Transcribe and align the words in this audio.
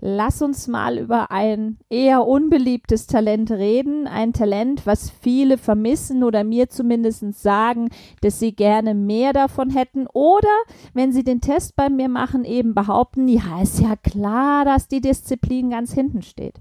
Lass 0.00 0.42
uns 0.42 0.68
mal 0.68 0.96
über 0.96 1.32
ein 1.32 1.78
eher 1.90 2.24
unbeliebtes 2.24 3.08
Talent 3.08 3.50
reden. 3.50 4.06
Ein 4.06 4.32
Talent, 4.32 4.86
was 4.86 5.10
viele 5.10 5.58
vermissen 5.58 6.22
oder 6.22 6.44
mir 6.44 6.68
zumindest 6.68 7.42
sagen, 7.42 7.88
dass 8.20 8.38
sie 8.38 8.54
gerne 8.54 8.94
mehr 8.94 9.32
davon 9.32 9.70
hätten. 9.70 10.06
Oder 10.06 10.48
wenn 10.94 11.12
sie 11.12 11.24
den 11.24 11.40
Test 11.40 11.74
bei 11.74 11.88
mir 11.88 12.08
machen, 12.08 12.44
eben 12.44 12.74
behaupten, 12.74 13.26
ja, 13.26 13.60
ist 13.60 13.80
ja 13.80 13.96
klar, 13.96 14.64
dass 14.64 14.86
die 14.86 15.00
Disziplin 15.00 15.70
ganz 15.70 15.92
hinten 15.92 16.22
steht. 16.22 16.60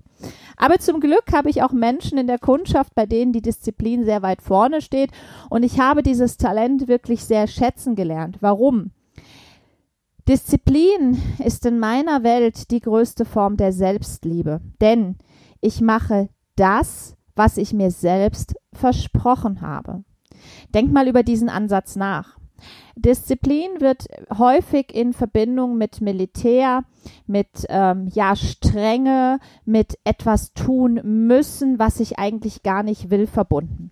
Aber 0.55 0.80
zum 0.80 0.99
Glück 0.99 1.31
habe 1.31 1.52
ich 1.52 1.61
auch 1.61 1.71
Menschen 1.71 2.17
in 2.17 2.25
der 2.25 2.39
Kundschaft, 2.39 2.95
bei 2.95 3.05
denen 3.05 3.33
die 3.33 3.43
Disziplin 3.43 4.03
sehr 4.03 4.23
weit 4.23 4.41
vorne 4.41 4.81
steht. 4.81 5.11
Und 5.52 5.61
ich 5.61 5.80
habe 5.80 6.02
dieses 6.02 6.38
Talent 6.38 6.88
wirklich 6.88 7.23
sehr 7.23 7.45
schätzen 7.45 7.95
gelernt. 7.95 8.38
Warum? 8.41 8.89
Disziplin 10.28 11.22
ist 11.44 11.66
in 11.66 11.80
meiner 11.80 12.23
Welt 12.23 12.70
die 12.72 12.81
größte 12.81 13.23
Form 13.23 13.56
der 13.56 13.72
Selbstliebe, 13.72 14.59
denn 14.81 15.16
ich 15.61 15.80
mache 15.80 16.28
das, 16.58 17.16
was 17.36 17.58
ich 17.58 17.72
mir 17.73 17.92
selbst 17.92 18.55
versprochen 18.73 19.61
habe. 19.61 20.03
Denk 20.73 20.92
mal 20.92 21.08
über 21.08 21.23
diesen 21.23 21.48
Ansatz 21.48 21.95
nach. 21.95 22.38
Disziplin 22.95 23.80
wird 23.80 24.05
häufig 24.38 24.94
in 24.94 25.14
Verbindung 25.14 25.78
mit 25.78 26.02
Militär, 26.02 26.83
mit 27.25 27.66
ähm, 27.70 28.09
ja 28.11 28.36
Strenge, 28.36 29.39
mit 29.64 29.98
etwas 30.03 30.53
tun 30.53 31.00
müssen, 31.03 31.80
was 31.80 32.00
ich 32.00 32.17
eigentlich 32.17 32.64
gar 32.64 32.83
nicht 32.83 33.11
will, 33.11 33.28
verbunden. 33.28 33.92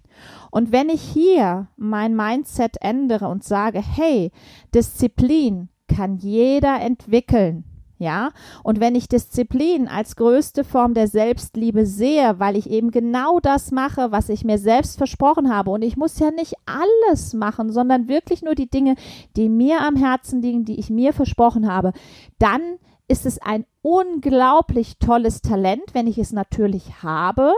Und 0.52 0.72
wenn 0.72 0.89
ich 0.89 1.02
hier 1.02 1.67
mein 1.78 2.16
Mindset 2.16 2.78
ändere 2.81 3.28
und 3.28 3.44
sage, 3.44 3.80
hey, 3.80 4.31
Disziplin 4.73 5.69
kann 5.88 6.17
jeder 6.17 6.81
entwickeln. 6.81 7.64
Ja, 7.97 8.31
und 8.61 8.81
wenn 8.81 8.94
ich 8.94 9.08
Disziplin 9.08 9.88
als 9.88 10.17
größte 10.17 10.66
Form 10.66 10.94
der 10.94 11.08
Selbstliebe 11.08 11.86
sehe, 11.86 12.39
weil 12.39 12.58
ich 12.58 12.69
eben 12.69 12.91
genau 12.91 13.39
das 13.39 13.72
mache, 13.72 14.11
was 14.11 14.28
ich 14.28 14.44
mir 14.44 14.58
selbst 14.58 14.97
versprochen 14.97 15.50
habe, 15.50 15.72
und 15.72 15.81
ich 15.81 15.95
muss 15.95 16.19
ja 16.19 16.30
nicht 16.31 16.56
alles 16.66 17.33
machen, 17.33 17.72
sondern 17.72 18.09
wirklich 18.09 18.41
nur 18.41 18.53
die 18.53 18.69
Dinge, 18.69 18.95
die 19.38 19.47
mir 19.47 19.79
am 19.79 19.95
Herzen 19.95 20.41
liegen, 20.41 20.66
die 20.66 20.78
ich 20.78 20.90
mir 20.90 21.13
versprochen 21.13 21.72
habe, 21.72 21.94
dann 22.38 22.62
ist 23.07 23.25
es 23.25 23.41
ein 23.41 23.66
unglaublich 23.81 24.97
tolles 25.00 25.41
Talent, 25.41 25.94
wenn 25.94 26.07
ich 26.07 26.18
es 26.18 26.34
natürlich 26.34 27.01
habe, 27.01 27.53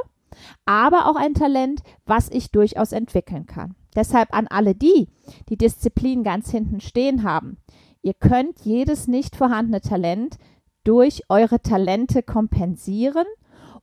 aber 0.66 1.10
auch 1.10 1.16
ein 1.16 1.34
Talent, 1.34 1.82
was 2.06 2.30
ich 2.30 2.52
durchaus 2.52 2.92
entwickeln 2.92 3.48
kann. 3.48 3.76
Deshalb 3.96 4.36
an 4.36 4.46
alle 4.48 4.76
die, 4.76 5.10
die 5.50 5.58
Disziplin 5.58 6.24
ganz 6.24 6.52
hinten 6.52 6.80
stehen 6.80 7.24
haben. 7.24 7.58
Ihr 8.08 8.14
könnt 8.14 8.62
jedes 8.62 9.10
nicht 9.10 9.36
vorhandene 9.36 9.82
Talent 9.82 10.38
durch 10.86 11.24
eure 11.28 11.62
Talente 11.62 12.24
kompensieren 12.24 13.26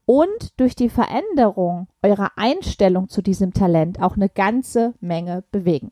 und 0.06 0.58
durch 0.58 0.74
die 0.74 0.88
Veränderung 0.88 1.88
eurer 2.00 2.30
Einstellung 2.36 3.10
zu 3.10 3.20
diesem 3.20 3.52
Talent 3.52 4.00
auch 4.00 4.16
eine 4.16 4.30
ganze 4.30 4.94
Menge 5.00 5.44
bewegen. 5.50 5.90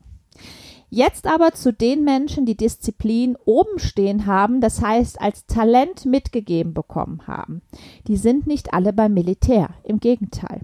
Jetzt 0.89 1.27
aber 1.27 1.51
zu 1.51 1.71
den 1.71 2.03
Menschen, 2.03 2.47
die 2.47 2.57
Disziplin 2.57 3.37
oben 3.45 3.77
stehen 3.77 4.25
haben, 4.25 4.61
das 4.61 4.81
heißt 4.81 5.21
als 5.21 5.45
Talent 5.45 6.07
mitgegeben 6.07 6.73
bekommen 6.73 7.27
haben. 7.27 7.61
Die 8.07 8.17
sind 8.17 8.47
nicht 8.47 8.73
alle 8.73 8.93
beim 8.93 9.13
Militär, 9.13 9.75
im 9.83 9.99
Gegenteil. 9.99 10.61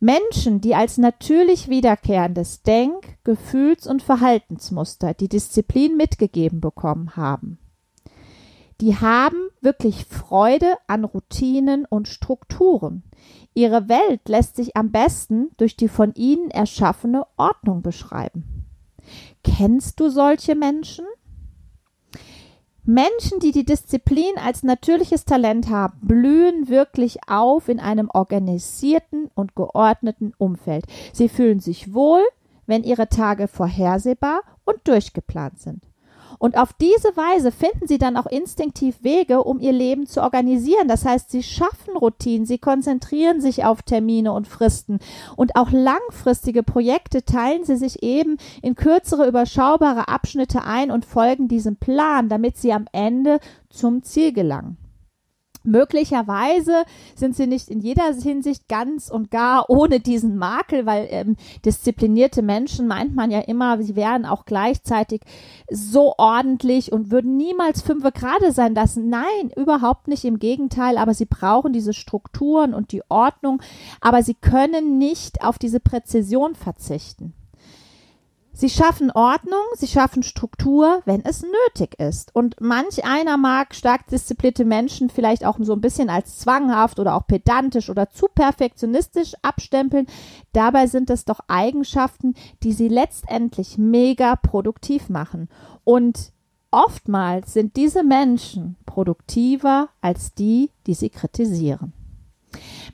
Menschen, 0.00 0.62
die 0.62 0.74
als 0.74 0.96
natürlich 0.96 1.68
wiederkehrendes 1.68 2.62
Denk-, 2.62 3.18
Gefühls- 3.22 3.86
und 3.86 4.02
Verhaltensmuster 4.02 5.12
die 5.12 5.28
Disziplin 5.28 5.96
mitgegeben 5.96 6.60
bekommen 6.60 7.16
haben, 7.16 7.58
die 8.80 8.96
haben 8.96 9.50
wirklich 9.60 10.06
Freude 10.06 10.74
an 10.86 11.04
Routinen 11.04 11.84
und 11.84 12.08
Strukturen. 12.08 13.02
Ihre 13.52 13.90
Welt 13.90 14.26
lässt 14.26 14.56
sich 14.56 14.74
am 14.74 14.90
besten 14.90 15.50
durch 15.58 15.76
die 15.76 15.88
von 15.88 16.14
ihnen 16.14 16.50
erschaffene 16.50 17.26
Ordnung 17.36 17.82
beschreiben. 17.82 18.64
Kennst 19.44 20.00
du 20.00 20.08
solche 20.08 20.54
Menschen? 20.54 21.04
Menschen, 22.92 23.38
die 23.38 23.52
die 23.52 23.64
Disziplin 23.64 24.36
als 24.44 24.64
natürliches 24.64 25.24
Talent 25.24 25.70
haben, 25.70 25.96
blühen 26.02 26.68
wirklich 26.68 27.18
auf 27.28 27.68
in 27.68 27.78
einem 27.78 28.10
organisierten 28.12 29.30
und 29.34 29.54
geordneten 29.54 30.32
Umfeld. 30.38 30.86
Sie 31.12 31.28
fühlen 31.28 31.60
sich 31.60 31.94
wohl, 31.94 32.22
wenn 32.66 32.82
ihre 32.82 33.08
Tage 33.08 33.46
vorhersehbar 33.46 34.40
und 34.64 34.78
durchgeplant 34.88 35.60
sind. 35.60 35.89
Und 36.38 36.56
auf 36.56 36.72
diese 36.72 37.16
Weise 37.16 37.52
finden 37.52 37.86
sie 37.86 37.98
dann 37.98 38.16
auch 38.16 38.26
instinktiv 38.26 38.96
Wege, 39.02 39.42
um 39.42 39.60
ihr 39.60 39.72
Leben 39.72 40.06
zu 40.06 40.22
organisieren. 40.22 40.88
Das 40.88 41.04
heißt, 41.04 41.30
sie 41.30 41.42
schaffen 41.42 41.96
Routinen, 41.96 42.46
sie 42.46 42.58
konzentrieren 42.58 43.40
sich 43.40 43.64
auf 43.64 43.82
Termine 43.82 44.32
und 44.32 44.48
Fristen. 44.48 44.98
Und 45.36 45.56
auch 45.56 45.70
langfristige 45.70 46.62
Projekte 46.62 47.24
teilen 47.24 47.64
sie 47.64 47.76
sich 47.76 48.02
eben 48.02 48.38
in 48.62 48.74
kürzere, 48.74 49.26
überschaubare 49.26 50.08
Abschnitte 50.08 50.62
ein 50.64 50.90
und 50.90 51.04
folgen 51.04 51.48
diesem 51.48 51.76
Plan, 51.76 52.28
damit 52.28 52.56
sie 52.56 52.72
am 52.72 52.86
Ende 52.92 53.40
zum 53.68 54.02
Ziel 54.02 54.32
gelangen. 54.32 54.79
Möglicherweise 55.62 56.84
sind 57.14 57.36
sie 57.36 57.46
nicht 57.46 57.68
in 57.68 57.80
jeder 57.80 58.14
Hinsicht 58.14 58.68
ganz 58.68 59.10
und 59.10 59.30
gar 59.30 59.68
ohne 59.68 60.00
diesen 60.00 60.36
Makel, 60.36 60.86
weil 60.86 61.06
ähm, 61.10 61.36
disziplinierte 61.64 62.40
Menschen 62.40 62.86
meint 62.86 63.14
man 63.14 63.30
ja 63.30 63.40
immer, 63.40 63.82
sie 63.82 63.94
wären 63.94 64.24
auch 64.24 64.46
gleichzeitig 64.46 65.20
so 65.70 66.14
ordentlich 66.16 66.92
und 66.92 67.10
würden 67.10 67.36
niemals 67.36 67.82
fünfe 67.82 68.10
gerade 68.10 68.52
sein 68.52 68.74
lassen. 68.74 69.08
Nein, 69.10 69.50
überhaupt 69.56 70.08
nicht. 70.08 70.24
Im 70.24 70.38
Gegenteil, 70.38 70.98
aber 70.98 71.14
sie 71.14 71.26
brauchen 71.26 71.72
diese 71.72 71.92
Strukturen 71.92 72.74
und 72.74 72.92
die 72.92 73.02
Ordnung, 73.08 73.62
aber 74.00 74.22
sie 74.22 74.34
können 74.34 74.98
nicht 74.98 75.42
auf 75.42 75.58
diese 75.58 75.80
Präzision 75.80 76.54
verzichten. 76.54 77.34
Sie 78.60 78.68
schaffen 78.68 79.10
Ordnung, 79.10 79.62
sie 79.74 79.86
schaffen 79.86 80.22
Struktur, 80.22 81.00
wenn 81.06 81.24
es 81.24 81.42
nötig 81.42 81.98
ist. 81.98 82.36
Und 82.36 82.60
manch 82.60 83.06
einer 83.06 83.38
mag 83.38 83.74
stark 83.74 84.06
disziplinierte 84.08 84.66
Menschen 84.66 85.08
vielleicht 85.08 85.46
auch 85.46 85.56
so 85.60 85.72
ein 85.72 85.80
bisschen 85.80 86.10
als 86.10 86.40
zwanghaft 86.40 87.00
oder 87.00 87.14
auch 87.14 87.26
pedantisch 87.26 87.88
oder 87.88 88.10
zu 88.10 88.26
perfektionistisch 88.26 89.32
abstempeln. 89.40 90.08
Dabei 90.52 90.88
sind 90.88 91.08
es 91.08 91.24
doch 91.24 91.40
Eigenschaften, 91.48 92.34
die 92.62 92.74
sie 92.74 92.88
letztendlich 92.88 93.78
mega 93.78 94.36
produktiv 94.36 95.08
machen. 95.08 95.48
Und 95.82 96.30
oftmals 96.70 97.54
sind 97.54 97.76
diese 97.76 98.04
Menschen 98.04 98.76
produktiver 98.84 99.88
als 100.02 100.34
die, 100.34 100.70
die 100.86 100.92
sie 100.92 101.08
kritisieren. 101.08 101.94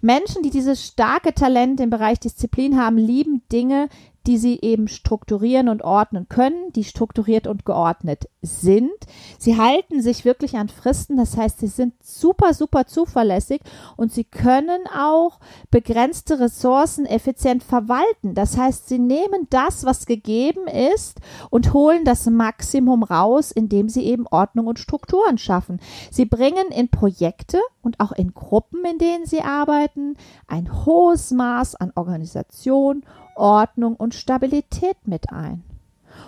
Menschen, 0.01 0.43
die 0.43 0.51
dieses 0.51 0.87
starke 0.87 1.35
Talent 1.35 1.81
im 1.81 1.91
Bereich 1.91 2.21
Disziplin 2.21 2.79
haben, 2.79 2.99
lieben 2.99 3.43
Dinge, 3.51 3.89
die 4.27 4.39
sie 4.39 4.59
eben 4.61 4.89
strukturieren 4.89 5.69
und 5.69 5.83
ordnen 5.83 6.29
können, 6.29 6.73
die 6.73 6.85
strukturiert 6.85 7.47
und 7.47 7.65
geordnet 7.65 8.29
sind. 8.43 8.91
Sie 9.39 9.57
halten 9.57 10.03
sich 10.03 10.25
wirklich 10.25 10.57
an 10.57 10.69
Fristen, 10.69 11.17
das 11.17 11.37
heißt, 11.37 11.61
sie 11.61 11.69
sind 11.69 11.95
super, 12.03 12.55
super 12.55 12.87
zuverlässig 12.87 13.61
und 13.97 14.13
sie 14.13 14.25
können 14.25 14.81
auch 14.95 15.39
begrenzte 15.71 16.41
Ressourcen 16.41 17.07
effizient 17.07 17.63
verwalten. 17.63 18.35
Das 18.35 18.57
heißt, 18.57 18.89
sie 18.89 18.99
nehmen 18.99 19.47
das, 19.51 19.85
was 19.85 20.07
gegeben 20.07 20.67
ist 20.67 21.21
und 21.51 21.73
holen 21.73 22.05
das 22.05 22.27
Maximum 22.27 23.03
raus, 23.03 23.53
indem 23.53 23.89
sie 23.89 24.05
eben 24.05 24.27
Ordnung 24.27 24.67
und 24.67 24.79
Strukturen 24.79 25.39
schaffen. 25.39 25.81
Sie 26.11 26.25
bringen 26.25 26.69
in 26.71 26.89
Projekte 26.89 27.61
und 27.83 28.01
auch 28.01 28.13
in 28.13 28.35
Gruppen, 28.35 28.85
in 28.85 28.99
denen 28.99 29.27
sie 29.27 29.43
arbeiten, 29.43 30.17
ein 30.47 30.85
hohes 30.85 31.31
Maß 31.31 31.77
an 31.77 31.93
Organisation, 31.95 33.05
Ordnung 33.37 33.97
und 33.97 34.15
Stabilität 34.15 34.97
mit 35.05 35.31
ein. 35.31 35.63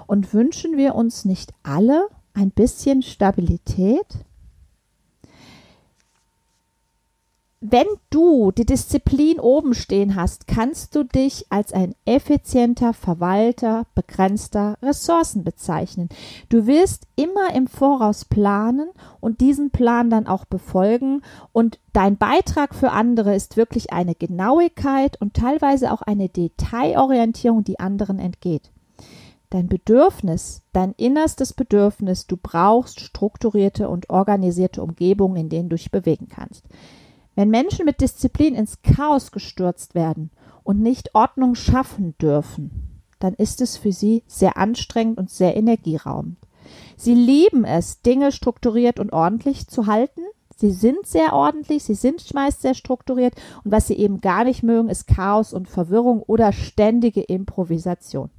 Und 0.06 0.32
wünschen 0.34 0.76
wir 0.76 0.94
uns 0.94 1.24
nicht 1.24 1.52
alle 1.62 2.08
ein 2.34 2.50
bisschen 2.50 3.02
Stabilität? 3.02 4.06
Wenn 7.60 7.86
du 8.10 8.52
die 8.52 8.64
Disziplin 8.64 9.40
oben 9.40 9.74
stehen 9.74 10.14
hast, 10.14 10.46
kannst 10.46 10.94
du 10.94 11.02
dich 11.02 11.46
als 11.50 11.72
ein 11.72 11.96
effizienter 12.04 12.94
Verwalter 12.94 13.84
begrenzter 13.96 14.76
Ressourcen 14.80 15.42
bezeichnen. 15.42 16.08
Du 16.50 16.68
wirst 16.68 17.08
immer 17.16 17.52
im 17.56 17.66
Voraus 17.66 18.24
planen 18.24 18.88
und 19.18 19.40
diesen 19.40 19.70
Plan 19.70 20.08
dann 20.08 20.28
auch 20.28 20.44
befolgen 20.44 21.22
und 21.50 21.80
dein 21.92 22.16
Beitrag 22.16 22.76
für 22.76 22.92
andere 22.92 23.34
ist 23.34 23.56
wirklich 23.56 23.92
eine 23.92 24.14
Genauigkeit 24.14 25.20
und 25.20 25.34
teilweise 25.34 25.90
auch 25.92 26.02
eine 26.02 26.28
Detailorientierung, 26.28 27.64
die 27.64 27.80
anderen 27.80 28.20
entgeht. 28.20 28.70
Dein 29.50 29.66
Bedürfnis, 29.66 30.62
dein 30.72 30.92
innerstes 30.92 31.54
Bedürfnis, 31.54 32.28
du 32.28 32.36
brauchst 32.36 33.00
strukturierte 33.00 33.88
und 33.88 34.10
organisierte 34.10 34.80
Umgebungen, 34.80 35.36
in 35.36 35.48
denen 35.48 35.70
du 35.70 35.76
dich 35.76 35.90
bewegen 35.90 36.28
kannst. 36.28 36.64
Wenn 37.38 37.50
Menschen 37.50 37.84
mit 37.84 38.00
Disziplin 38.00 38.56
ins 38.56 38.82
Chaos 38.82 39.30
gestürzt 39.30 39.94
werden 39.94 40.32
und 40.64 40.80
nicht 40.80 41.14
Ordnung 41.14 41.54
schaffen 41.54 42.18
dürfen, 42.18 43.00
dann 43.20 43.34
ist 43.34 43.60
es 43.60 43.76
für 43.76 43.92
sie 43.92 44.24
sehr 44.26 44.56
anstrengend 44.56 45.18
und 45.18 45.30
sehr 45.30 45.56
energieraubend. 45.56 46.36
Sie 46.96 47.14
lieben 47.14 47.64
es, 47.64 48.02
Dinge 48.02 48.32
strukturiert 48.32 48.98
und 48.98 49.12
ordentlich 49.12 49.68
zu 49.68 49.86
halten. 49.86 50.22
Sie 50.56 50.72
sind 50.72 51.06
sehr 51.06 51.32
ordentlich, 51.32 51.84
sie 51.84 51.94
sind 51.94 52.34
meist 52.34 52.62
sehr 52.62 52.74
strukturiert 52.74 53.34
und 53.62 53.70
was 53.70 53.86
sie 53.86 53.94
eben 53.94 54.20
gar 54.20 54.42
nicht 54.42 54.64
mögen, 54.64 54.88
ist 54.88 55.06
Chaos 55.06 55.52
und 55.52 55.68
Verwirrung 55.68 56.20
oder 56.20 56.52
ständige 56.52 57.20
Improvisation. 57.20 58.30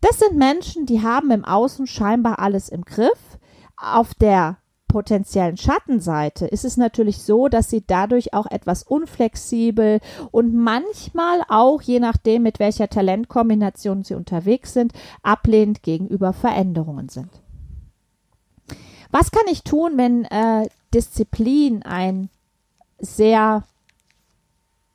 Das 0.00 0.20
sind 0.20 0.36
Menschen, 0.36 0.86
die 0.86 1.02
haben 1.02 1.32
im 1.32 1.44
Außen 1.44 1.88
scheinbar 1.88 2.38
alles 2.38 2.68
im 2.68 2.84
Griff. 2.84 3.40
Auf 3.76 4.14
der 4.14 4.58
potenziellen 4.88 5.56
Schattenseite 5.56 6.46
ist 6.46 6.64
es 6.64 6.76
natürlich 6.76 7.22
so, 7.22 7.48
dass 7.48 7.70
sie 7.70 7.84
dadurch 7.86 8.34
auch 8.34 8.46
etwas 8.46 8.82
unflexibel 8.82 10.00
und 10.30 10.54
manchmal 10.54 11.42
auch, 11.48 11.82
je 11.82 12.00
nachdem, 12.00 12.42
mit 12.42 12.58
welcher 12.58 12.88
Talentkombination 12.88 14.04
sie 14.04 14.14
unterwegs 14.14 14.72
sind, 14.72 14.92
ablehnend 15.22 15.82
gegenüber 15.82 16.32
Veränderungen 16.32 17.08
sind. 17.08 17.30
Was 19.10 19.30
kann 19.30 19.44
ich 19.50 19.62
tun, 19.62 19.92
wenn 19.96 20.24
äh, 20.24 20.68
Disziplin 20.92 21.82
ein 21.82 22.28
sehr 22.98 23.64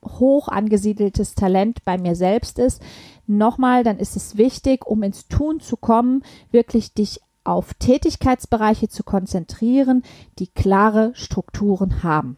hoch 0.03 0.47
angesiedeltes 0.47 1.35
Talent 1.35 1.83
bei 1.85 1.97
mir 1.97 2.15
selbst 2.15 2.59
ist? 2.59 2.81
Nochmal, 3.27 3.83
dann 3.83 3.97
ist 3.97 4.15
es 4.15 4.37
wichtig, 4.37 4.85
um 4.85 5.03
ins 5.03 5.27
Tun 5.27 5.59
zu 5.59 5.77
kommen, 5.77 6.23
wirklich 6.51 6.93
dich 6.93 7.21
auf 7.43 7.73
Tätigkeitsbereiche 7.75 8.89
zu 8.89 9.03
konzentrieren, 9.03 10.03
die 10.39 10.47
klare 10.47 11.11
Strukturen 11.15 12.03
haben. 12.03 12.37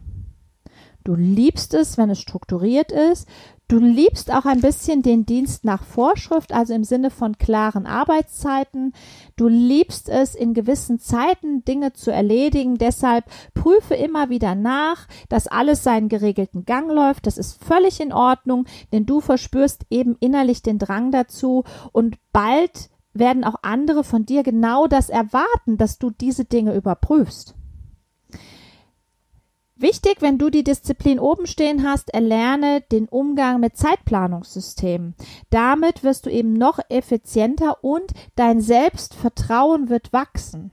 Du 1.04 1.16
liebst 1.16 1.74
es, 1.74 1.98
wenn 1.98 2.10
es 2.10 2.22
strukturiert 2.22 2.92
ist. 2.92 3.28
Du 3.68 3.80
liebst 3.80 4.32
auch 4.32 4.46
ein 4.46 4.62
bisschen 4.62 5.02
den 5.02 5.26
Dienst 5.26 5.66
nach 5.66 5.84
Vorschrift, 5.84 6.54
also 6.54 6.74
im 6.74 6.84
Sinne 6.84 7.10
von 7.10 7.38
klaren 7.38 7.86
Arbeitszeiten. 7.86 8.94
Du 9.36 9.48
liebst 9.48 10.10
es, 10.10 10.36
in 10.36 10.54
gewissen 10.54 11.00
Zeiten 11.00 11.66
Dinge 11.66 11.94
zu 11.94 12.12
erledigen. 12.12 12.78
Deshalb 12.78 13.26
prüfe 13.54 13.96
immer 13.96 14.30
wieder 14.30 14.56
nach, 14.56 15.08
dass 15.28 15.48
alles 15.48 15.84
seinen 15.84 16.08
geregelten 16.08 16.66
Gang 16.66 16.92
läuft. 16.92 17.26
Das 17.26 17.38
ist 17.38 17.62
völlig 17.64 18.00
in 18.00 18.14
Ordnung, 18.14 18.66
denn 18.92 19.06
du 19.06 19.22
verspürst 19.22 19.86
eben 19.90 20.16
innerlich 20.20 20.62
den 20.62 20.78
Drang 20.78 21.12
dazu 21.12 21.64
und 21.92 22.18
bald 22.32 22.90
werden 23.14 23.44
auch 23.44 23.56
andere 23.62 24.04
von 24.04 24.26
dir 24.26 24.44
genau 24.44 24.88
das 24.88 25.10
erwarten, 25.10 25.78
dass 25.78 26.00
du 26.00 26.10
diese 26.10 26.46
Dinge 26.46 26.76
überprüfst. 26.76 27.56
Wichtig, 29.76 30.22
wenn 30.22 30.38
du 30.38 30.50
die 30.50 30.64
Disziplin 30.64 31.20
oben 31.20 31.46
stehen 31.46 31.84
hast, 31.84 32.14
erlerne 32.14 32.82
den 32.82 33.08
Umgang 33.10 33.60
mit 33.60 33.76
Zeitplanungssystemen. 33.76 35.16
Damit 35.50 36.04
wirst 36.04 36.26
du 36.26 36.30
eben 36.30 36.54
noch 36.54 36.80
effizienter 36.90 37.84
und 37.84 38.14
dein 38.36 38.62
Selbstvertrauen 38.62 39.90
wird 39.90 40.14
wachsen. 40.14 40.72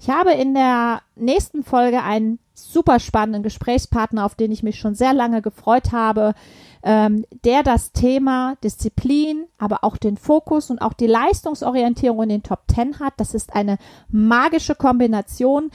Ich 0.00 0.10
habe 0.10 0.32
in 0.32 0.54
der 0.54 1.02
nächsten 1.16 1.62
Folge 1.62 2.02
einen 2.02 2.38
super 2.58 3.00
spannenden 3.00 3.42
Gesprächspartner, 3.42 4.24
auf 4.24 4.34
den 4.34 4.52
ich 4.52 4.62
mich 4.62 4.78
schon 4.78 4.94
sehr 4.94 5.12
lange 5.12 5.42
gefreut 5.42 5.92
habe, 5.92 6.34
ähm, 6.82 7.24
der 7.44 7.62
das 7.62 7.92
Thema 7.92 8.56
Disziplin, 8.62 9.46
aber 9.58 9.84
auch 9.84 9.96
den 9.96 10.16
Fokus 10.16 10.70
und 10.70 10.80
auch 10.80 10.92
die 10.92 11.06
Leistungsorientierung 11.06 12.22
in 12.22 12.28
den 12.28 12.42
Top 12.42 12.68
Ten 12.68 12.98
hat. 13.00 13.14
Das 13.16 13.34
ist 13.34 13.54
eine 13.54 13.78
magische 14.08 14.74
Kombination 14.74 15.70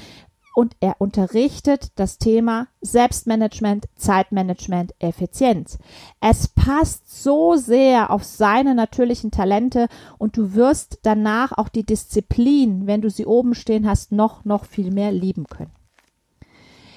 und 0.56 0.76
er 0.80 0.96
unterrichtet 1.00 1.92
das 1.96 2.20
Thema 2.20 2.68
Selbstmanagement, 2.82 3.88
Zeitmanagement, 3.96 4.94
Effizienz. 5.00 5.80
Es 6.22 6.48
passt 6.48 7.24
so 7.24 7.56
sehr 7.56 8.12
auf 8.12 8.24
seine 8.24 8.76
natürlichen 8.76 9.32
Talente 9.32 9.88
und 10.20 10.38
du 10.38 10.54
wirst 10.54 11.00
danach 11.04 11.58
auch 11.58 11.70
die 11.70 11.86
Disziplin, 11.86 12.86
wenn 12.86 13.02
du 13.02 13.10
sie 13.10 13.26
oben 13.26 13.56
stehen 13.56 13.88
hast, 13.88 14.12
noch, 14.12 14.46
noch 14.46 14.66
viel 14.66 14.92
mehr 14.92 15.12
lieben 15.12 15.48
können. 15.48 15.72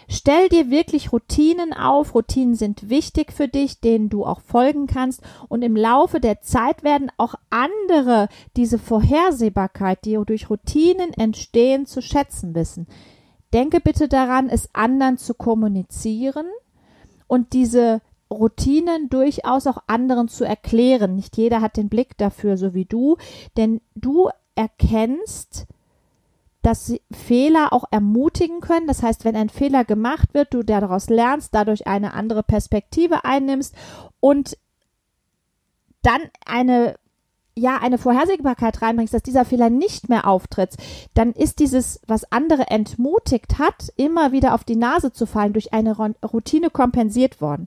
Stell 0.08 0.48
dir 0.48 0.70
wirklich 0.70 1.12
Routinen 1.12 1.72
auf. 1.72 2.14
Routinen 2.14 2.54
sind 2.54 2.88
wichtig 2.88 3.32
für 3.32 3.48
dich, 3.48 3.80
denen 3.80 4.08
du 4.08 4.24
auch 4.24 4.40
folgen 4.40 4.86
kannst. 4.86 5.22
Und 5.48 5.62
im 5.62 5.76
Laufe 5.76 6.20
der 6.20 6.40
Zeit 6.42 6.84
werden 6.84 7.10
auch 7.16 7.34
andere 7.50 8.28
diese 8.56 8.78
Vorhersehbarkeit, 8.78 10.04
die 10.04 10.18
durch 10.24 10.48
Routinen 10.48 11.12
entstehen, 11.12 11.86
zu 11.86 12.00
schätzen 12.02 12.54
wissen. 12.54 12.86
Denke 13.52 13.80
bitte 13.80 14.08
daran, 14.08 14.48
es 14.48 14.68
anderen 14.74 15.18
zu 15.18 15.34
kommunizieren 15.34 16.46
und 17.26 17.52
diese 17.52 18.00
Routinen 18.30 19.08
durchaus 19.08 19.66
auch 19.66 19.78
anderen 19.86 20.28
zu 20.28 20.44
erklären. 20.44 21.14
Nicht 21.14 21.36
jeder 21.36 21.60
hat 21.60 21.76
den 21.76 21.88
Blick 21.88 22.16
dafür, 22.18 22.56
so 22.56 22.74
wie 22.74 22.84
du, 22.84 23.16
denn 23.56 23.80
du 23.94 24.30
erkennst, 24.56 25.66
dass 26.66 26.92
Fehler 27.12 27.72
auch 27.72 27.84
ermutigen 27.92 28.60
können. 28.60 28.88
Das 28.88 29.00
heißt, 29.00 29.24
wenn 29.24 29.36
ein 29.36 29.50
Fehler 29.50 29.84
gemacht 29.84 30.34
wird, 30.34 30.52
du 30.52 30.64
daraus 30.64 31.08
lernst, 31.08 31.54
dadurch 31.54 31.86
eine 31.86 32.12
andere 32.12 32.42
Perspektive 32.42 33.24
einnimmst 33.24 33.76
und 34.18 34.58
dann 36.02 36.22
eine 36.44 36.96
ja, 37.58 37.78
eine 37.78 37.96
Vorhersehbarkeit 37.96 38.82
reinbringst, 38.82 39.14
dass 39.14 39.22
dieser 39.22 39.46
Fehler 39.46 39.70
nicht 39.70 40.10
mehr 40.10 40.26
auftritt, 40.26 40.76
dann 41.14 41.32
ist 41.32 41.58
dieses, 41.58 42.00
was 42.06 42.30
andere 42.30 42.66
entmutigt 42.68 43.58
hat, 43.58 43.90
immer 43.96 44.30
wieder 44.32 44.52
auf 44.52 44.62
die 44.62 44.76
Nase 44.76 45.10
zu 45.10 45.24
fallen, 45.24 45.54
durch 45.54 45.72
eine 45.72 45.96
Routine 46.22 46.68
kompensiert 46.68 47.40
worden. 47.40 47.66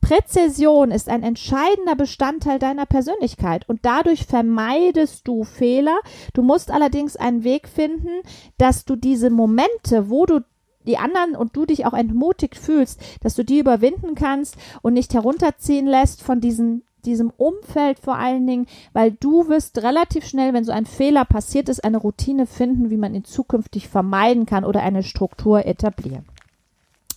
Präzision 0.00 0.90
ist 0.90 1.08
ein 1.08 1.22
entscheidender 1.22 1.96
Bestandteil 1.96 2.58
deiner 2.58 2.86
Persönlichkeit 2.86 3.68
und 3.68 3.80
dadurch 3.82 4.26
vermeidest 4.26 5.26
du 5.26 5.44
Fehler. 5.44 5.98
Du 6.32 6.42
musst 6.42 6.70
allerdings 6.70 7.16
einen 7.16 7.44
Weg 7.44 7.68
finden, 7.68 8.22
dass 8.58 8.84
du 8.84 8.96
diese 8.96 9.30
Momente, 9.30 10.08
wo 10.08 10.26
du 10.26 10.40
die 10.86 10.98
anderen 10.98 11.34
und 11.34 11.56
du 11.56 11.66
dich 11.66 11.86
auch 11.86 11.94
entmutigt 11.94 12.56
fühlst, 12.56 13.00
dass 13.22 13.34
du 13.34 13.44
die 13.44 13.58
überwinden 13.58 14.14
kannst 14.14 14.56
und 14.82 14.94
nicht 14.94 15.12
herunterziehen 15.14 15.86
lässt 15.86 16.22
von 16.22 16.40
diesen 16.40 16.82
diesem 17.04 17.30
Umfeld 17.36 18.00
vor 18.00 18.16
allen 18.16 18.46
Dingen, 18.46 18.66
weil 18.92 19.12
du 19.12 19.48
wirst 19.48 19.78
relativ 19.82 20.26
schnell, 20.26 20.52
wenn 20.52 20.64
so 20.64 20.72
ein 20.72 20.86
Fehler 20.86 21.24
passiert 21.24 21.68
ist, 21.68 21.84
eine 21.84 21.98
Routine 21.98 22.46
finden, 22.46 22.90
wie 22.90 22.96
man 22.96 23.14
ihn 23.14 23.24
zukünftig 23.24 23.88
vermeiden 23.88 24.44
kann 24.44 24.64
oder 24.64 24.82
eine 24.82 25.04
Struktur 25.04 25.64
etablieren. 25.64 26.24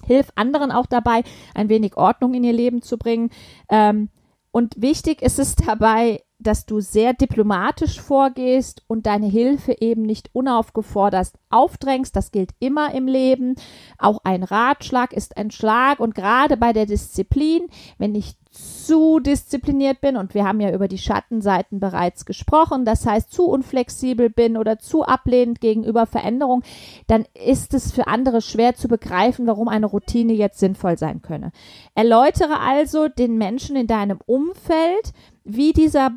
Hilf 0.06 0.32
anderen 0.36 0.72
auch 0.72 0.86
dabei, 0.86 1.24
ein 1.54 1.70
wenig 1.70 1.98
Ordnung 1.98 2.34
in 2.34 2.44
ihr 2.44 2.54
Leben 2.54 2.82
zu 2.82 2.98
bringen. 2.98 3.30
Ähm, 3.70 4.10
und 4.52 4.82
wichtig 4.82 5.22
ist 5.22 5.40
es 5.40 5.56
dabei, 5.56 6.22
dass 6.40 6.66
du 6.66 6.80
sehr 6.80 7.14
diplomatisch 7.14 8.00
vorgehst 8.00 8.84
und 8.88 9.06
deine 9.06 9.28
Hilfe 9.28 9.76
eben 9.80 10.04
nicht 10.04 10.30
unaufgefordert 10.34 11.34
aufdrängst. 11.50 12.16
Das 12.16 12.32
gilt 12.32 12.52
immer 12.60 12.94
im 12.94 13.08
Leben. 13.08 13.56
Auch 13.98 14.20
ein 14.24 14.44
Ratschlag 14.44 15.12
ist 15.12 15.38
ein 15.38 15.52
Schlag 15.52 16.00
und 16.00 16.16
gerade 16.16 16.56
bei 16.56 16.72
der 16.72 16.86
Disziplin, 16.86 17.68
wenn 17.98 18.16
ich 18.16 18.36
zu 18.52 19.20
diszipliniert 19.20 20.02
bin 20.02 20.18
und 20.18 20.34
wir 20.34 20.44
haben 20.44 20.60
ja 20.60 20.74
über 20.74 20.88
die 20.88 20.98
Schattenseiten 20.98 21.80
bereits 21.80 22.26
gesprochen, 22.26 22.84
das 22.84 23.06
heißt 23.06 23.32
zu 23.32 23.46
unflexibel 23.46 24.30
bin 24.30 24.58
oder 24.58 24.80
zu 24.80 25.04
ablehnend 25.04 25.62
gegenüber 25.62 26.08
Veränderung, 26.08 26.64
dann 27.06 27.26
ist 27.34 27.76
es 27.76 27.92
für 27.92 28.08
andere 28.08 28.42
schwer 28.42 28.76
zu 28.76 28.88
begreifen, 28.88 29.46
warum 29.46 29.68
eine 29.68 29.86
Routine 29.86 30.34
jetzt 30.34 30.60
sinnvoll 30.60 30.98
sein 30.98 31.22
könne. 31.22 31.52
Erläutere 31.94 32.60
also 32.60 33.08
den 33.08 33.38
Menschen 33.38 33.76
in 33.76 33.88
deinem 33.88 34.20
Umfeld, 34.26 35.14
wie 35.44 35.72
dieser 35.72 36.12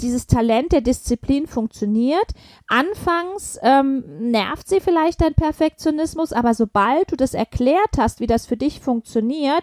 dieses 0.00 0.26
Talent 0.26 0.72
der 0.72 0.80
Disziplin 0.80 1.46
funktioniert. 1.46 2.32
Anfangs 2.68 3.58
ähm, 3.62 4.04
nervt 4.30 4.68
sie 4.68 4.80
vielleicht 4.80 5.20
dein 5.20 5.34
Perfektionismus, 5.34 6.32
aber 6.32 6.54
sobald 6.54 7.10
du 7.10 7.16
das 7.16 7.34
erklärt 7.34 7.96
hast, 7.98 8.20
wie 8.20 8.26
das 8.26 8.46
für 8.46 8.56
dich 8.56 8.80
funktioniert, 8.80 9.62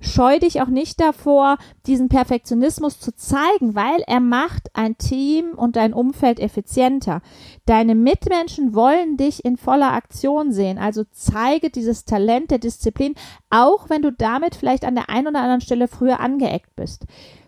scheu 0.00 0.38
dich 0.38 0.62
auch 0.62 0.68
nicht 0.68 1.00
davor, 1.00 1.58
diesen 1.86 2.08
Perfektionismus 2.08 2.98
zu 3.00 3.14
zeigen, 3.14 3.74
weil 3.74 4.02
er 4.06 4.20
macht 4.20 4.70
ein 4.74 4.96
Team 4.98 5.52
und 5.54 5.76
dein 5.76 5.92
Umfeld 5.92 6.40
effizienter. 6.40 7.20
Deine 7.66 7.94
Mitmenschen 7.94 8.74
wollen 8.74 9.16
dich 9.16 9.44
in 9.44 9.56
voller 9.56 9.92
Aktion 9.92 10.52
sehen, 10.52 10.78
also 10.78 11.04
zeige 11.10 11.70
dieses 11.70 12.04
Talent 12.04 12.50
der 12.50 12.58
Disziplin, 12.58 13.14
auch 13.50 13.90
wenn 13.90 14.02
du 14.02 14.12
damit 14.12 14.54
vielleicht 14.54 14.84
an 14.84 14.94
der 14.94 15.10
einen 15.10 15.28
oder 15.28 15.40
anderen 15.40 15.60
Stelle 15.60 15.88
früher 15.88 16.20
angeeckt 16.20 16.74
bist. 16.76 17.06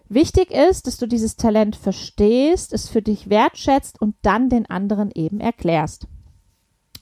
Wichtig 0.08 0.50
ist, 0.50 0.86
dass 0.86 0.96
du 0.96 1.06
dieses 1.06 1.36
Talent 1.36 1.76
verstehst, 1.76 2.72
es 2.72 2.88
für 2.88 3.02
dich 3.02 3.28
wertschätzt 3.28 4.00
und 4.00 4.16
dann 4.22 4.48
den 4.48 4.66
anderen 4.66 5.10
eben 5.14 5.40
erklärst. 5.40 6.06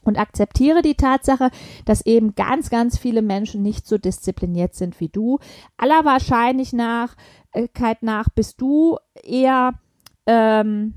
Und 0.03 0.19
akzeptiere 0.19 0.83
die 0.83 0.95
Tatsache, 0.95 1.51
dass 1.85 2.07
eben 2.07 2.35
ganz, 2.35 2.71
ganz 2.71 2.99
viele 2.99 3.23
Menschen 3.23 3.63
nicht 3.63 3.87
so 3.87 3.99
diszipliniert 3.99 4.75
sind 4.75 5.01
wie 5.01 5.09
du. 5.09 5.39
Aller 5.77 6.05
Wahrscheinlichkeit 6.05 8.03
nach 8.03 8.29
bist 8.31 8.61
du 8.61 8.99
eher 9.23 9.75
ähm, 10.27 10.95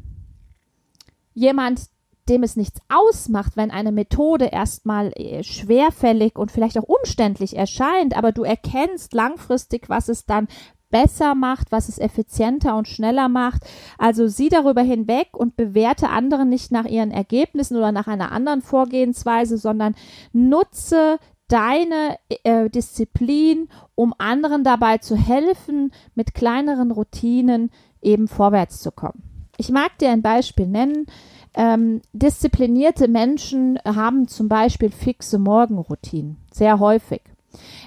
jemand, 1.33 1.89
dem 2.27 2.43
es 2.43 2.55
nichts 2.55 2.79
ausmacht, 2.89 3.57
wenn 3.57 3.71
eine 3.71 3.91
Methode 3.91 4.45
erstmal 4.45 5.11
äh, 5.15 5.43
schwerfällig 5.43 6.37
und 6.37 6.51
vielleicht 6.51 6.77
auch 6.77 6.83
umständlich 6.83 7.55
erscheint, 7.55 8.15
aber 8.15 8.31
du 8.31 8.43
erkennst 8.43 9.13
langfristig, 9.13 9.89
was 9.89 10.09
es 10.09 10.25
dann 10.25 10.47
besser 10.89 11.35
macht, 11.35 11.71
was 11.71 11.89
es 11.89 11.99
effizienter 11.99 12.75
und 12.75 12.87
schneller 12.87 13.29
macht. 13.29 13.63
Also 13.97 14.27
sieh 14.27 14.49
darüber 14.49 14.81
hinweg 14.81 15.29
und 15.33 15.55
bewerte 15.55 16.09
andere 16.09 16.45
nicht 16.45 16.71
nach 16.71 16.85
ihren 16.85 17.11
Ergebnissen 17.11 17.77
oder 17.77 17.91
nach 17.91 18.07
einer 18.07 18.31
anderen 18.31 18.61
Vorgehensweise, 18.61 19.57
sondern 19.57 19.95
nutze 20.33 21.19
deine 21.47 22.17
äh, 22.43 22.69
Disziplin, 22.69 23.69
um 23.95 24.13
anderen 24.17 24.63
dabei 24.63 24.99
zu 24.99 25.15
helfen, 25.15 25.91
mit 26.15 26.33
kleineren 26.33 26.91
Routinen 26.91 27.71
eben 28.01 28.27
vorwärts 28.27 28.81
zu 28.81 28.91
kommen. 28.91 29.23
Ich 29.57 29.69
mag 29.69 29.97
dir 29.97 30.11
ein 30.11 30.21
Beispiel 30.21 30.67
nennen. 30.67 31.07
Ähm, 31.55 32.01
disziplinierte 32.13 33.07
Menschen 33.07 33.79
haben 33.83 34.27
zum 34.27 34.47
Beispiel 34.47 34.91
fixe 34.91 35.39
Morgenroutinen, 35.39 36.37
sehr 36.51 36.79
häufig. 36.79 37.21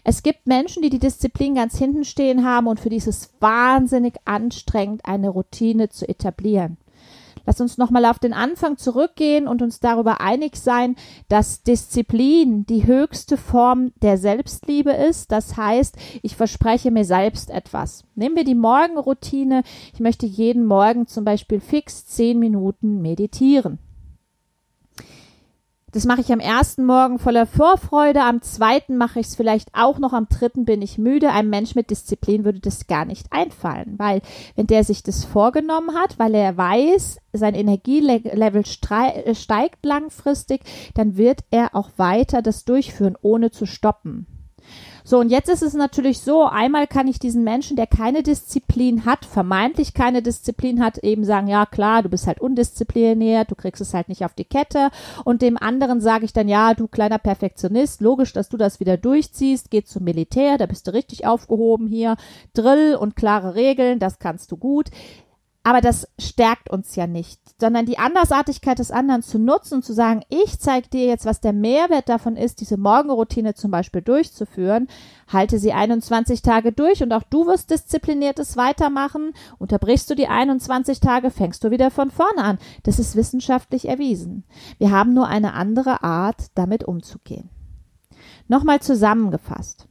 Es 0.04 0.22
gibt 0.22 0.46
Menschen, 0.46 0.82
die 0.82 0.90
die 0.90 0.98
Disziplin 0.98 1.54
ganz 1.54 1.78
hinten 1.78 2.04
stehen 2.04 2.44
haben 2.44 2.66
und 2.66 2.80
für 2.80 2.88
die 2.88 2.96
es 2.96 3.30
wahnsinnig 3.40 4.14
anstrengend, 4.24 5.04
eine 5.04 5.28
Routine 5.28 5.88
zu 5.88 6.08
etablieren. 6.08 6.76
Lass 7.44 7.60
uns 7.60 7.78
nochmal 7.78 8.04
auf 8.04 8.18
den 8.18 8.32
Anfang 8.32 8.76
zurückgehen 8.76 9.48
und 9.48 9.62
uns 9.62 9.80
darüber 9.80 10.20
einig 10.20 10.56
sein, 10.56 10.96
dass 11.28 11.62
Disziplin 11.62 12.66
die 12.66 12.86
höchste 12.86 13.36
Form 13.36 13.92
der 14.00 14.16
Selbstliebe 14.16 14.92
ist. 14.92 15.32
Das 15.32 15.56
heißt, 15.56 15.96
ich 16.22 16.36
verspreche 16.36 16.90
mir 16.90 17.04
selbst 17.04 17.50
etwas. 17.50 18.04
Nehmen 18.14 18.36
wir 18.36 18.44
die 18.44 18.54
Morgenroutine. 18.54 19.62
Ich 19.92 20.00
möchte 20.00 20.26
jeden 20.26 20.64
Morgen 20.64 21.06
zum 21.06 21.24
Beispiel 21.24 21.60
fix 21.60 22.06
zehn 22.06 22.38
Minuten 22.38 23.02
meditieren. 23.02 23.78
Das 25.92 26.06
mache 26.06 26.22
ich 26.22 26.32
am 26.32 26.40
ersten 26.40 26.86
Morgen 26.86 27.18
voller 27.18 27.44
Vorfreude, 27.44 28.22
am 28.22 28.40
zweiten 28.40 28.96
mache 28.96 29.20
ich 29.20 29.26
es 29.26 29.36
vielleicht 29.36 29.68
auch 29.74 29.98
noch, 29.98 30.14
am 30.14 30.26
dritten 30.26 30.64
bin 30.64 30.80
ich 30.80 30.96
müde. 30.96 31.28
Ein 31.28 31.50
Mensch 31.50 31.74
mit 31.74 31.90
Disziplin 31.90 32.46
würde 32.46 32.60
das 32.60 32.86
gar 32.86 33.04
nicht 33.04 33.26
einfallen, 33.30 33.98
weil 33.98 34.22
wenn 34.56 34.66
der 34.66 34.84
sich 34.84 35.02
das 35.02 35.26
vorgenommen 35.26 35.94
hat, 35.94 36.18
weil 36.18 36.34
er 36.34 36.56
weiß, 36.56 37.18
sein 37.34 37.54
Energielevel 37.54 38.64
steigt 38.64 39.84
langfristig, 39.84 40.62
dann 40.94 41.18
wird 41.18 41.40
er 41.50 41.74
auch 41.74 41.90
weiter 41.98 42.40
das 42.40 42.64
durchführen, 42.64 43.18
ohne 43.20 43.50
zu 43.50 43.66
stoppen. 43.66 44.31
So, 45.04 45.18
und 45.18 45.30
jetzt 45.30 45.48
ist 45.48 45.62
es 45.62 45.74
natürlich 45.74 46.20
so, 46.20 46.44
einmal 46.44 46.86
kann 46.86 47.08
ich 47.08 47.18
diesen 47.18 47.42
Menschen, 47.42 47.76
der 47.76 47.86
keine 47.88 48.22
Disziplin 48.22 49.04
hat, 49.04 49.24
vermeintlich 49.24 49.94
keine 49.94 50.22
Disziplin 50.22 50.82
hat, 50.82 50.98
eben 50.98 51.24
sagen, 51.24 51.48
ja 51.48 51.66
klar, 51.66 52.02
du 52.02 52.08
bist 52.08 52.26
halt 52.26 52.40
undiszipliniert, 52.40 53.50
du 53.50 53.56
kriegst 53.56 53.80
es 53.82 53.94
halt 53.94 54.08
nicht 54.08 54.24
auf 54.24 54.34
die 54.34 54.44
Kette. 54.44 54.90
Und 55.24 55.42
dem 55.42 55.56
anderen 55.56 56.00
sage 56.00 56.24
ich 56.24 56.32
dann, 56.32 56.48
ja, 56.48 56.74
du 56.74 56.86
kleiner 56.86 57.18
Perfektionist, 57.18 58.00
logisch, 58.00 58.32
dass 58.32 58.48
du 58.48 58.56
das 58.56 58.78
wieder 58.78 58.96
durchziehst, 58.96 59.70
geh 59.70 59.82
zum 59.82 60.04
Militär, 60.04 60.56
da 60.58 60.66
bist 60.66 60.86
du 60.86 60.92
richtig 60.92 61.26
aufgehoben 61.26 61.88
hier, 61.88 62.16
Drill 62.54 62.94
und 62.94 63.16
klare 63.16 63.54
Regeln, 63.54 63.98
das 63.98 64.18
kannst 64.18 64.52
du 64.52 64.56
gut. 64.56 64.90
Aber 65.64 65.80
das 65.80 66.08
stärkt 66.18 66.70
uns 66.70 66.96
ja 66.96 67.06
nicht, 67.06 67.40
sondern 67.60 67.86
die 67.86 67.98
Andersartigkeit 67.98 68.80
des 68.80 68.90
anderen 68.90 69.22
zu 69.22 69.38
nutzen 69.38 69.74
und 69.74 69.84
zu 69.84 69.92
sagen, 69.92 70.22
ich 70.28 70.58
zeige 70.58 70.88
dir 70.88 71.06
jetzt, 71.06 71.24
was 71.24 71.40
der 71.40 71.52
Mehrwert 71.52 72.08
davon 72.08 72.36
ist, 72.36 72.60
diese 72.60 72.76
Morgenroutine 72.76 73.54
zum 73.54 73.70
Beispiel 73.70 74.02
durchzuführen, 74.02 74.88
halte 75.28 75.60
sie 75.60 75.72
21 75.72 76.42
Tage 76.42 76.72
durch 76.72 77.02
und 77.04 77.12
auch 77.12 77.22
du 77.22 77.46
wirst 77.46 77.70
diszipliniertes 77.70 78.56
weitermachen. 78.56 79.34
Unterbrichst 79.58 80.10
du 80.10 80.16
die 80.16 80.26
21 80.26 80.98
Tage, 80.98 81.30
fängst 81.30 81.62
du 81.62 81.70
wieder 81.70 81.92
von 81.92 82.10
vorne 82.10 82.42
an. 82.42 82.58
Das 82.82 82.98
ist 82.98 83.14
wissenschaftlich 83.14 83.88
erwiesen. 83.88 84.42
Wir 84.78 84.90
haben 84.90 85.14
nur 85.14 85.28
eine 85.28 85.52
andere 85.52 86.02
Art, 86.02 86.46
damit 86.56 86.82
umzugehen. 86.82 87.50
Nochmal 88.48 88.80
zusammengefasst. 88.80 89.86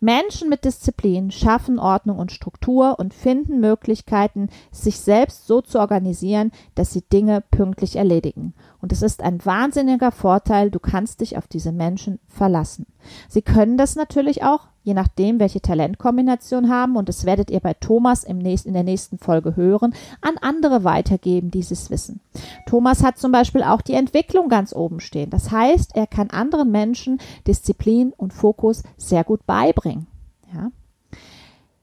Menschen 0.00 0.48
mit 0.48 0.64
Disziplin 0.64 1.30
schaffen 1.30 1.78
Ordnung 1.78 2.18
und 2.18 2.32
Struktur 2.32 2.98
und 2.98 3.12
finden 3.12 3.60
Möglichkeiten, 3.60 4.48
sich 4.72 4.98
selbst 4.98 5.46
so 5.46 5.60
zu 5.60 5.78
organisieren, 5.78 6.52
dass 6.74 6.92
sie 6.92 7.02
Dinge 7.02 7.42
pünktlich 7.50 7.96
erledigen. 7.96 8.54
Und 8.80 8.92
es 8.92 9.02
ist 9.02 9.22
ein 9.22 9.44
wahnsinniger 9.44 10.10
Vorteil, 10.10 10.70
du 10.70 10.80
kannst 10.80 11.20
dich 11.20 11.36
auf 11.36 11.46
diese 11.46 11.70
Menschen 11.70 12.18
verlassen. 12.26 12.86
Sie 13.28 13.42
können 13.42 13.76
das 13.76 13.94
natürlich 13.94 14.42
auch, 14.42 14.69
je 14.90 14.94
nachdem, 14.94 15.38
welche 15.38 15.60
Talentkombination 15.60 16.68
haben, 16.68 16.96
und 16.96 17.08
das 17.08 17.24
werdet 17.24 17.48
ihr 17.48 17.60
bei 17.60 17.74
Thomas 17.74 18.24
im 18.24 18.38
nächsten, 18.38 18.70
in 18.70 18.74
der 18.74 18.82
nächsten 18.82 19.18
Folge 19.18 19.54
hören, 19.54 19.94
an 20.20 20.36
andere 20.40 20.82
weitergeben, 20.82 21.52
dieses 21.52 21.90
Wissen. 21.90 22.18
Thomas 22.66 23.04
hat 23.04 23.16
zum 23.16 23.30
Beispiel 23.30 23.62
auch 23.62 23.82
die 23.82 23.94
Entwicklung 23.94 24.48
ganz 24.48 24.74
oben 24.74 24.98
stehen. 24.98 25.30
Das 25.30 25.52
heißt, 25.52 25.94
er 25.94 26.08
kann 26.08 26.30
anderen 26.30 26.72
Menschen 26.72 27.20
Disziplin 27.46 28.12
und 28.16 28.32
Fokus 28.32 28.82
sehr 28.96 29.22
gut 29.22 29.46
beibringen. 29.46 30.08
Ja. 30.52 30.72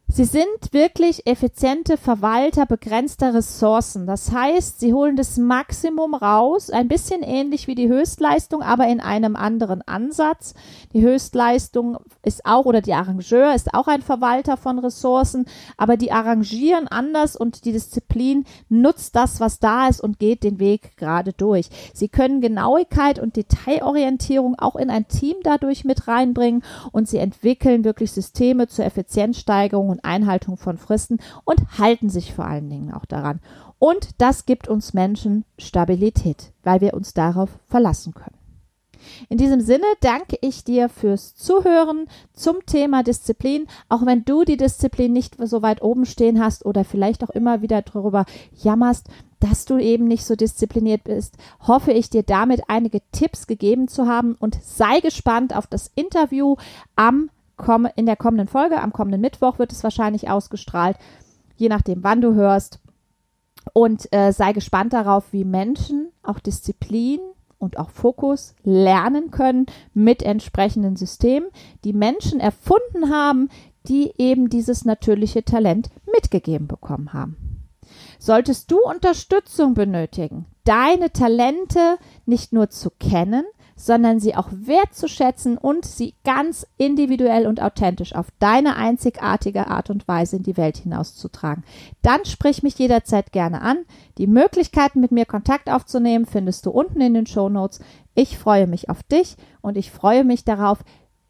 Sie 0.10 0.24
sind 0.24 0.48
wirklich 0.72 1.28
effiziente 1.28 1.98
Verwalter 1.98 2.66
begrenzter 2.66 3.34
Ressourcen. 3.34 4.08
Das 4.08 4.32
heißt, 4.32 4.80
sie 4.80 4.94
holen 4.94 5.18
das 5.18 5.38
Maximum 5.38 6.16
raus, 6.16 6.70
ein 6.70 6.88
bisschen 6.88 7.24
ähnlich 7.24 7.68
wie 7.68 7.76
die 7.76 7.90
Höchstleistung, 7.90 8.62
aber 8.62 8.88
in 8.88 9.02
einem 9.02 9.36
anderen 9.36 9.82
Ansatz. 9.82 10.54
Die 10.94 11.02
Höchstleistung 11.02 11.98
ist 12.24 12.46
auch, 12.46 12.66
oder 12.66 12.82
die 12.82 12.94
Arrangeur 12.94 13.54
ist 13.54 13.74
auch 13.74 13.88
ein 13.88 14.02
Verwalter 14.02 14.56
von 14.56 14.80
Ressourcen, 14.80 15.46
aber 15.76 15.98
die 15.98 16.14
arrangieren 16.14 16.88
anders 16.88 17.36
und 17.36 17.66
die 17.66 17.74
Disziplin 17.74 18.46
nutzt 18.70 19.14
das, 19.14 19.42
was 19.42 19.60
da 19.60 19.90
ist 19.90 20.02
und 20.02 20.20
geht 20.20 20.42
den 20.42 20.58
Weg 20.58 20.96
gerade 20.96 21.34
durch. 21.34 21.70
Sie 21.94 22.08
können 22.08 22.40
Genauigkeit 22.40 23.20
und 23.20 23.36
Detailorientierung 23.36 24.56
auch 24.58 24.78
in 24.78 24.90
ein 24.90 25.10
Team 25.10 25.36
dadurch 25.44 25.84
mit 25.84 26.08
reinbringen 26.08 26.64
und 26.94 27.10
sie 27.10 27.18
entwickeln 27.18 27.84
wirklich 27.84 28.14
Systeme 28.14 28.68
zur 28.68 28.86
Effizienzsteigerung 28.86 29.97
und 29.98 30.06
Einhaltung 30.06 30.58
von 30.58 30.78
Fristen 30.78 31.20
und 31.44 31.78
halten 31.78 32.10
sich 32.10 32.34
vor 32.34 32.46
allen 32.46 32.70
Dingen 32.70 32.94
auch 32.94 33.06
daran. 33.06 33.40
Und 33.80 34.10
das 34.20 34.46
gibt 34.46 34.68
uns 34.68 34.94
Menschen 34.94 35.46
Stabilität, 35.58 36.52
weil 36.64 36.82
wir 36.82 36.94
uns 36.94 37.14
darauf 37.14 37.50
verlassen 37.68 38.14
können. 38.14 38.38
In 39.30 39.38
diesem 39.38 39.62
Sinne 39.62 39.86
danke 40.02 40.38
ich 40.42 40.64
dir 40.64 40.90
fürs 40.90 41.36
Zuhören 41.36 42.08
zum 42.34 42.66
Thema 42.66 43.04
Disziplin. 43.04 43.68
Auch 43.90 44.06
wenn 44.06 44.26
du 44.26 44.44
die 44.44 44.58
Disziplin 44.58 45.14
nicht 45.14 45.36
so 45.40 45.62
weit 45.62 45.82
oben 45.82 46.06
stehen 46.06 46.44
hast 46.44 46.66
oder 46.66 46.84
vielleicht 46.84 47.24
auch 47.24 47.30
immer 47.30 47.62
wieder 47.62 47.82
darüber 47.82 48.26
jammerst, 48.54 49.08
dass 49.40 49.66
du 49.66 49.78
eben 49.78 50.06
nicht 50.06 50.26
so 50.26 50.36
diszipliniert 50.36 51.04
bist, 51.04 51.38
hoffe 51.68 51.92
ich 51.92 52.10
dir 52.10 52.24
damit 52.24 52.64
einige 52.70 53.02
Tipps 53.12 53.46
gegeben 53.46 53.88
zu 53.88 54.08
haben 54.08 54.36
und 54.40 54.58
sei 54.64 55.00
gespannt 55.00 55.56
auf 55.56 55.68
das 55.68 55.92
Interview 55.96 56.56
am 56.96 57.30
in 57.96 58.06
der 58.06 58.16
kommenden 58.16 58.48
Folge, 58.48 58.82
am 58.82 58.94
kommenden 58.94 59.22
Mittwoch 59.22 59.60
wird 59.60 59.72
es 59.72 59.84
wahrscheinlich 59.84 60.30
ausgestrahlt, 60.30 60.98
je 61.56 61.70
nachdem, 61.70 62.04
wann 62.04 62.22
du 62.22 62.34
hörst. 62.34 62.80
Und 63.74 64.12
äh, 64.14 64.32
sei 64.32 64.54
gespannt 64.54 64.94
darauf, 64.94 65.34
wie 65.34 65.44
Menschen 65.44 66.12
auch 66.24 66.40
Disziplin 66.40 67.20
und 67.60 67.78
auch 67.78 67.90
Fokus 67.90 68.56
lernen 68.64 69.32
können 69.32 69.66
mit 69.94 70.24
entsprechenden 70.24 70.96
Systemen, 70.96 71.50
die 71.84 71.94
Menschen 71.94 72.40
erfunden 72.40 73.10
haben, 73.10 73.50
die 73.88 74.14
eben 74.18 74.50
dieses 74.50 74.86
natürliche 74.86 75.44
Talent 75.44 75.90
mitgegeben 76.12 76.68
bekommen 76.68 77.14
haben. 77.14 77.38
Solltest 78.20 78.72
du 78.72 78.80
Unterstützung 78.80 79.74
benötigen, 79.74 80.46
deine 80.64 81.12
Talente 81.12 81.98
nicht 82.26 82.52
nur 82.52 82.70
zu 82.70 82.90
kennen, 82.90 83.46
sondern 83.78 84.20
sie 84.20 84.36
auch 84.36 84.50
wertzuschätzen 84.52 85.58
und 85.58 85.86
sie 85.86 86.16
ganz 86.26 86.68
individuell 86.78 87.48
und 87.48 87.62
authentisch 87.62 88.14
auf 88.14 88.26
deine 88.40 88.76
einzigartige 88.76 89.68
Art 89.68 89.90
und 89.90 90.08
Weise 90.08 90.36
in 90.38 90.44
die 90.44 90.58
Welt 90.58 90.78
hinauszutragen. 90.78 91.64
Dann 92.02 92.26
sprich 92.26 92.64
mich 92.64 92.78
jederzeit 92.78 93.32
gerne 93.32 93.62
an. 93.62 93.78
Die 94.18 94.28
Möglichkeiten, 94.28 95.00
mit 95.00 95.12
mir 95.12 95.26
Kontakt 95.26 95.70
aufzunehmen, 95.70 96.26
findest 96.26 96.66
du 96.66 96.72
unten 96.72 97.00
in 97.00 97.14
den 97.14 97.28
Show 97.28 97.50
Notes. 97.50 97.80
Ich 98.16 98.38
freue 98.38 98.66
mich 98.66 98.90
auf 98.90 99.04
dich 99.04 99.38
und 99.62 99.78
ich 99.78 99.92
freue 99.92 100.24
mich 100.24 100.44
darauf, 100.44 100.80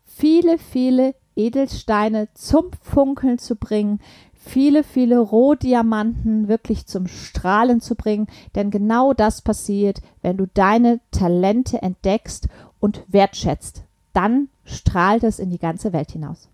viele, 0.05 0.57
viele 0.57 1.13
Edelsteine 1.35 2.29
zum 2.33 2.71
Funkeln 2.81 3.37
zu 3.37 3.55
bringen, 3.55 3.99
viele, 4.47 4.83
viele 4.83 5.19
Rohdiamanten 5.19 6.47
wirklich 6.47 6.85
zum 6.87 7.07
Strahlen 7.07 7.81
zu 7.81 7.95
bringen. 7.95 8.27
Denn 8.55 8.71
genau 8.71 9.13
das 9.13 9.41
passiert, 9.41 10.01
wenn 10.21 10.37
du 10.37 10.47
deine 10.47 10.99
Talente 11.11 11.81
entdeckst 11.81 12.47
und 12.79 13.03
wertschätzt. 13.07 13.83
Dann 14.13 14.49
strahlt 14.63 15.23
es 15.23 15.39
in 15.39 15.49
die 15.49 15.59
ganze 15.59 15.93
Welt 15.93 16.11
hinaus. 16.11 16.49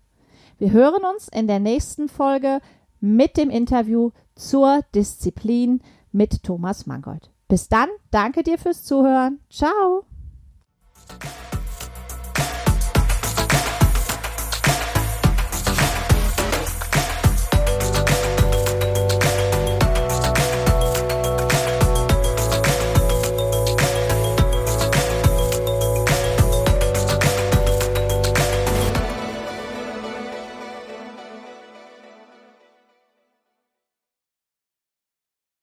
Wir 0.58 0.70
hören 0.70 1.02
uns 1.04 1.28
in 1.28 1.46
der 1.46 1.60
nächsten 1.60 2.08
Folge 2.08 2.60
mit 3.00 3.36
dem 3.36 3.50
Interview 3.50 4.10
zur 4.34 4.80
Disziplin 4.94 5.80
mit 6.12 6.42
Thomas 6.42 6.86
Mangold. 6.86 7.30
Bis 7.48 7.68
dann, 7.68 7.88
danke 8.10 8.42
dir 8.42 8.58
fürs 8.58 8.84
Zuhören. 8.84 9.40
Ciao. 9.50 10.04